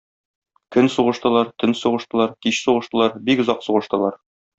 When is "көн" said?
0.75-0.87